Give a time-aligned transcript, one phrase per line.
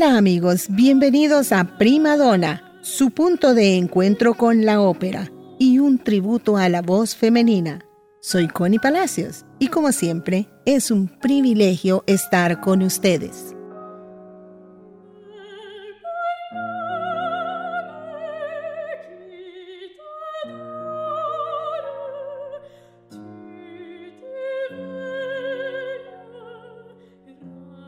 [0.00, 5.98] Hola amigos, bienvenidos a Prima Donna, su punto de encuentro con la ópera y un
[5.98, 7.84] tributo a la voz femenina.
[8.20, 13.56] Soy Connie Palacios y como siempre es un privilegio estar con ustedes.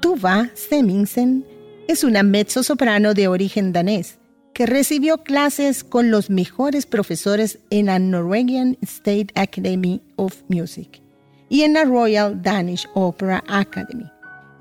[0.01, 1.50] Tuva Semmingsen
[1.91, 4.21] es una mezzo-soprano de origen danés
[4.55, 11.03] que recibió clases con los mejores profesores en la Norwegian State Academy of Music
[11.49, 14.09] y en la Royal Danish Opera Academy.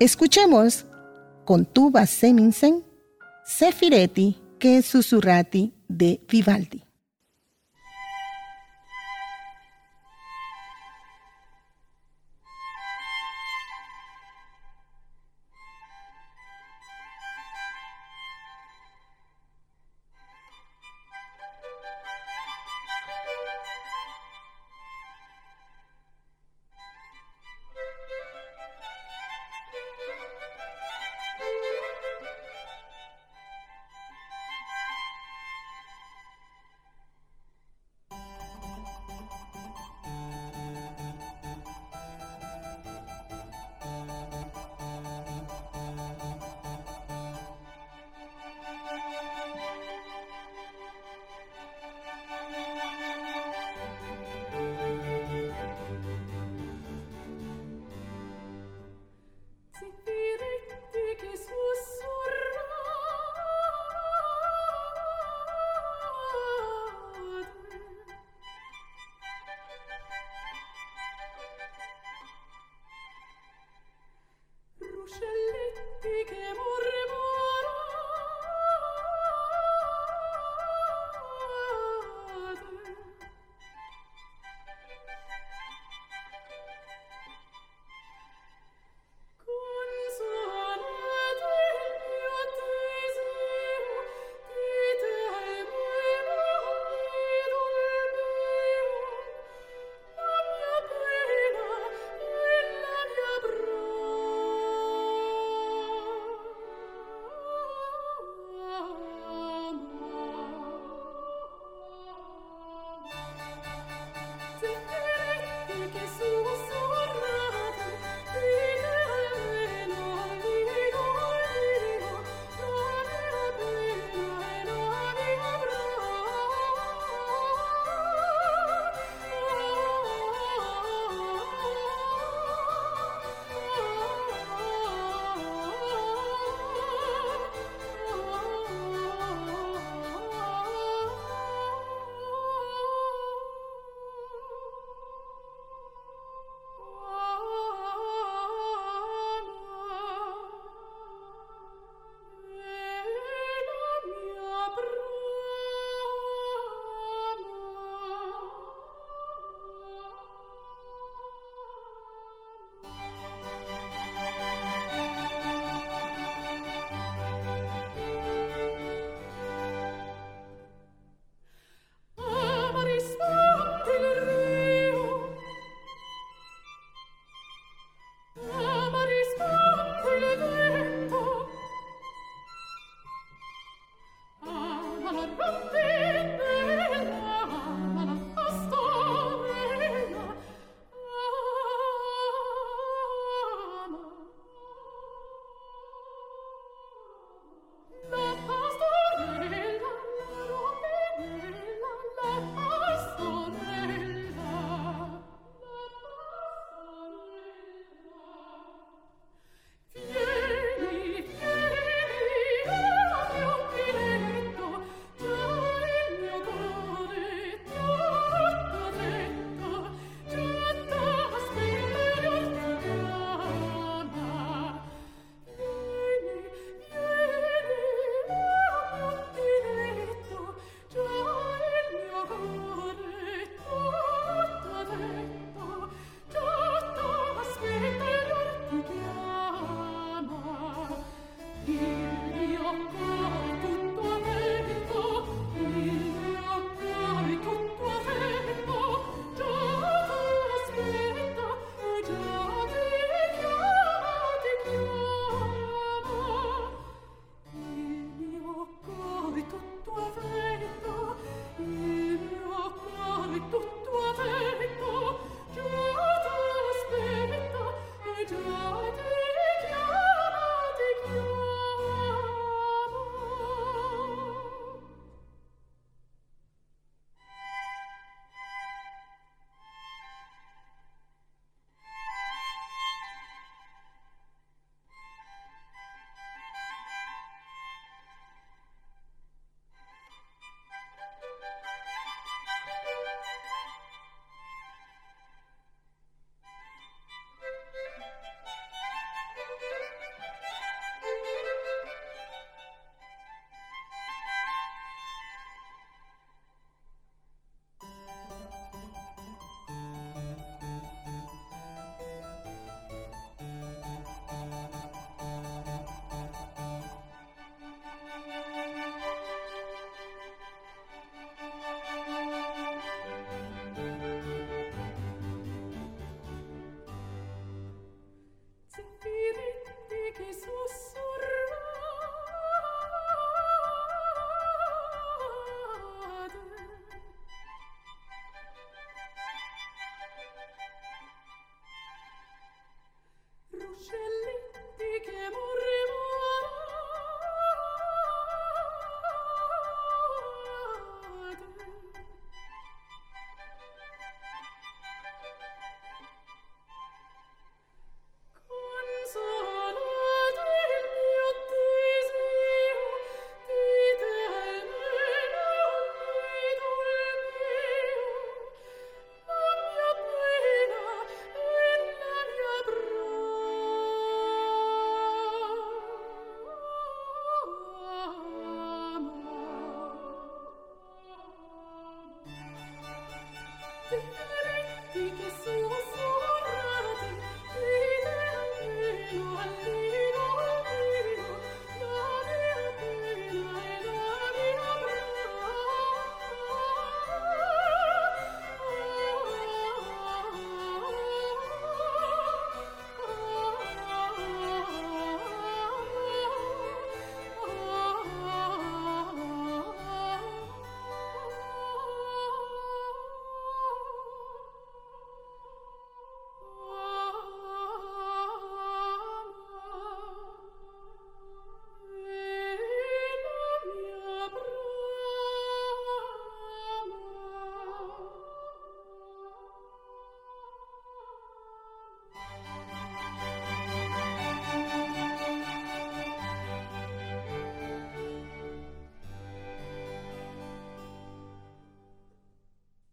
[0.00, 0.86] Escuchemos
[1.44, 2.82] con Tuba Seminsen,
[3.44, 6.79] Sefiretti, que es Susurrati de Vivaldi.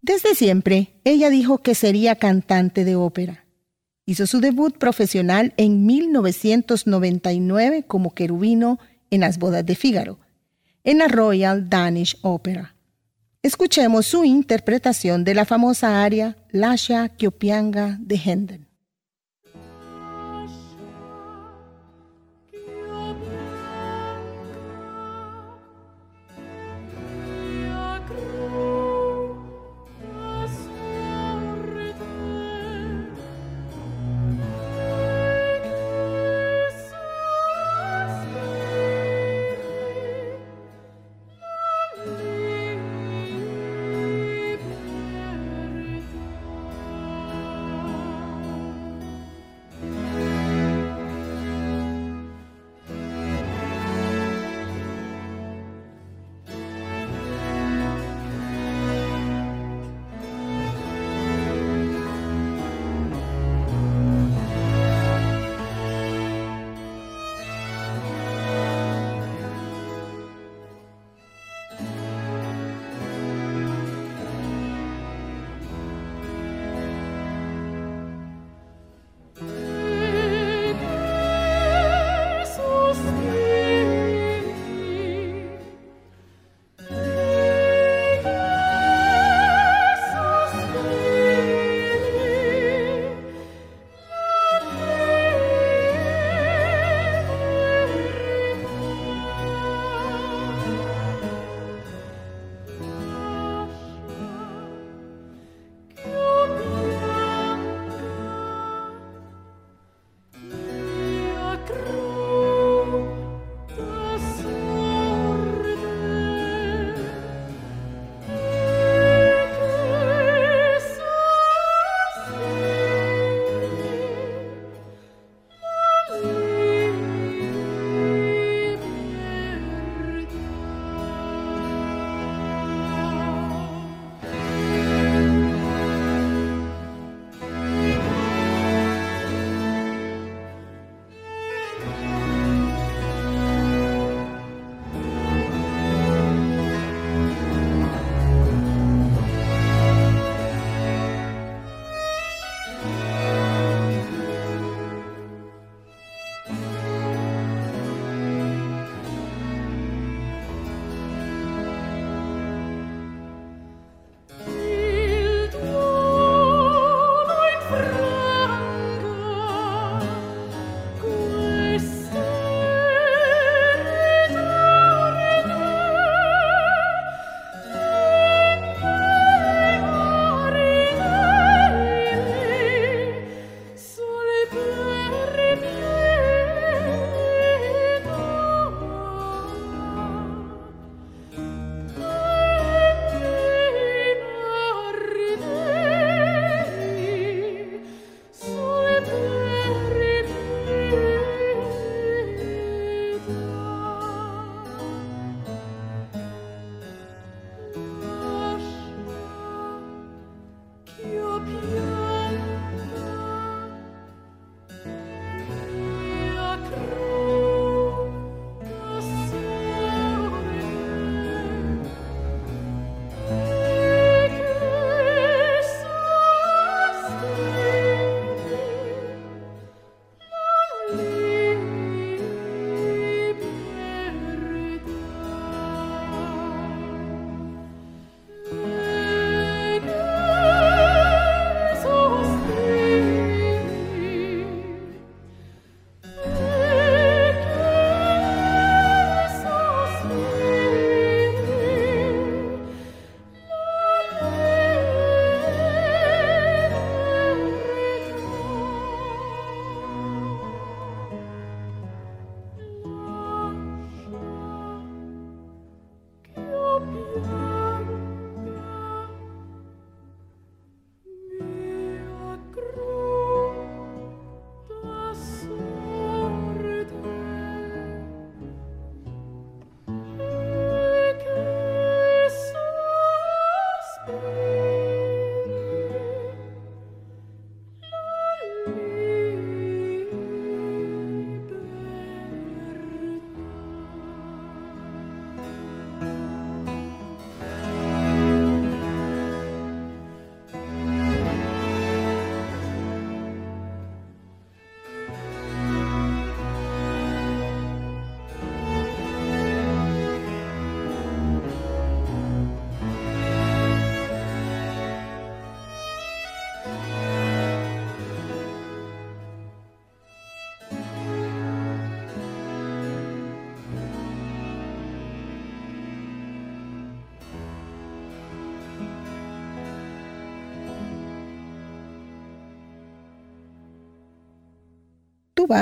[0.07, 3.43] Desde siempre, ella dijo que sería cantante de ópera.
[4.05, 8.79] Hizo su debut profesional en 1999 como querubino
[9.11, 10.17] en las bodas de Fígaro,
[10.85, 12.73] en la Royal Danish Opera.
[13.43, 18.66] Escuchemos su interpretación de la famosa aria Lascia Kyopianga de Händel.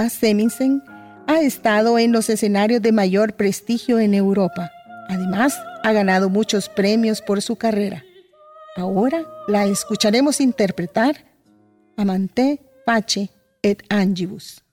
[0.10, 0.84] Seminsen
[1.28, 4.72] ha estado en los escenarios de mayor prestigio en Europa.
[5.10, 8.04] Además, ha ganado muchos premios por su carrera.
[8.76, 11.16] Ahora la escucharemos interpretar
[11.98, 13.30] Amante, Pace
[13.62, 14.65] et Angibus.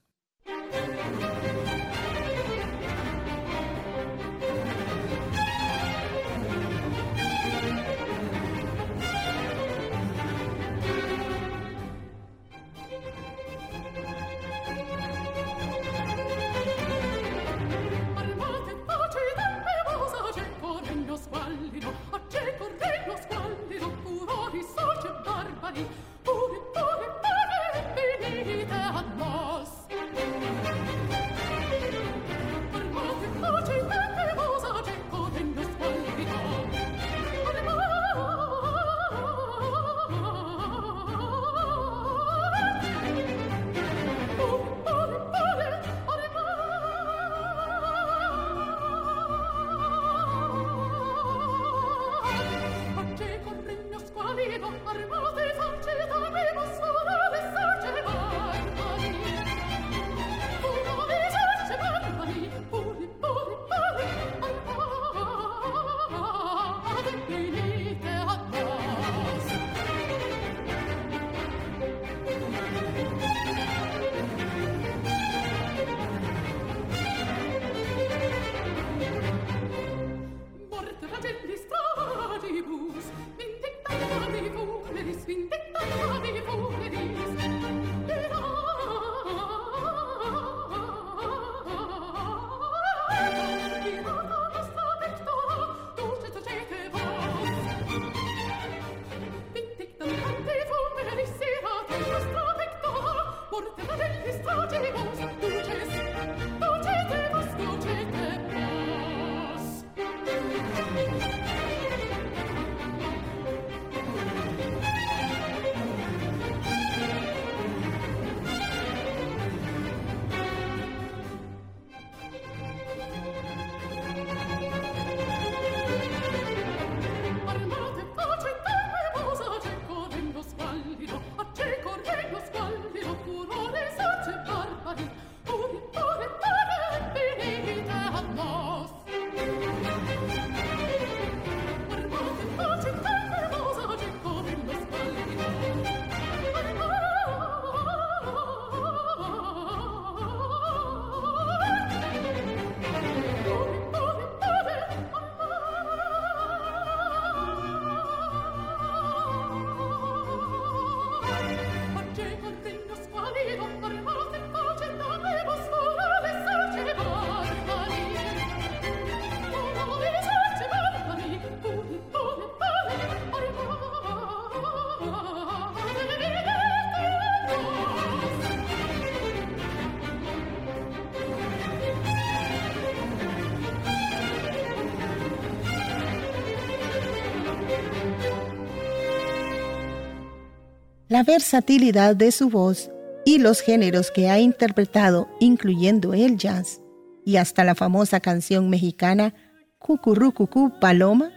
[191.12, 192.90] La versatilidad de su voz
[193.27, 196.81] y los géneros que ha interpretado, incluyendo el jazz
[197.22, 199.35] y hasta la famosa canción mexicana
[199.79, 201.31] Cucurrucucú Paloma,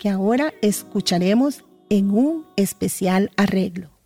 [0.00, 3.97] que ahora escucharemos en un especial arreglo.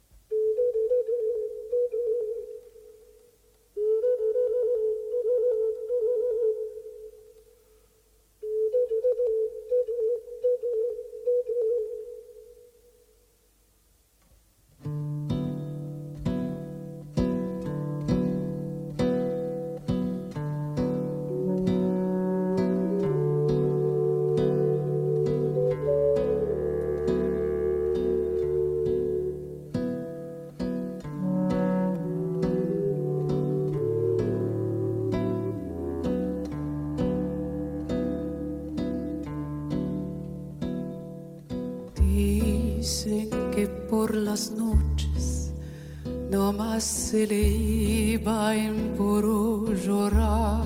[47.12, 50.64] Se le iba en puro llorar.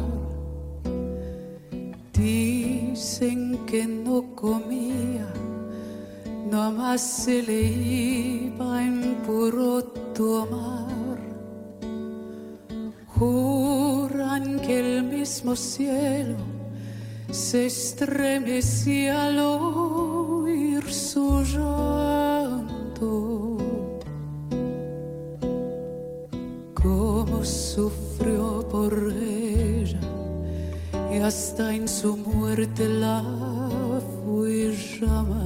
[2.12, 5.26] Dicen que no comía,
[6.70, 9.82] más se le iba en puro
[10.14, 11.18] tomar.
[13.16, 16.36] Juran que el mismo cielo
[17.32, 22.15] se estremecía al oír su llanto.
[27.76, 30.00] sufrió por ella
[31.12, 33.22] y hasta en su muerte la
[34.24, 35.45] fui llamar.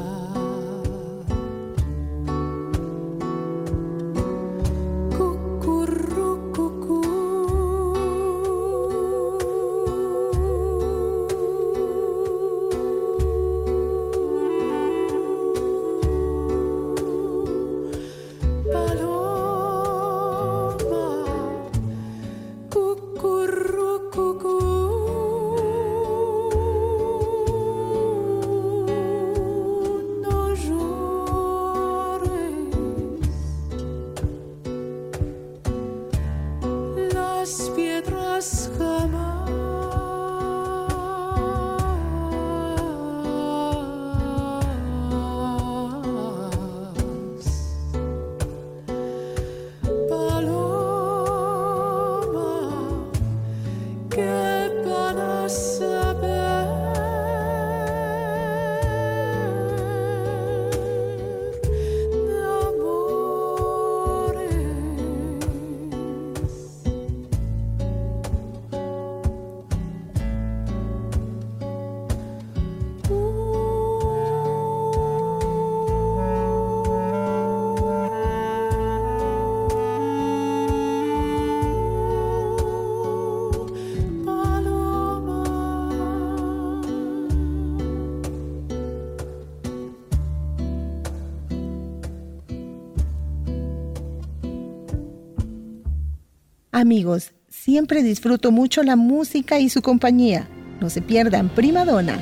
[96.81, 100.47] Amigos, siempre disfruto mucho la música y su compañía.
[100.79, 102.17] No se pierdan Primadona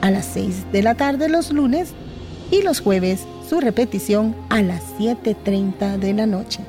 [0.00, 1.92] a las 6 de la tarde los lunes
[2.50, 6.60] y los jueves su repetición a las 7.30 de la noche.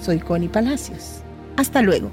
[0.00, 1.22] Soy Connie Palacios.
[1.56, 2.12] Hasta luego.